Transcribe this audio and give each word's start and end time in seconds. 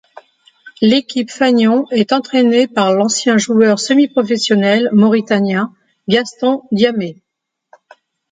L'équipe 0.81 1.29
fanion 1.29 1.85
est 1.91 2.11
entrainée 2.11 2.67
par 2.67 2.91
l'ancien 2.91 3.37
joueur 3.37 3.77
semi-professionnel 3.77 4.89
mauritanien 4.93 5.75
Gaston 6.09 6.63
Diamé. 6.71 7.21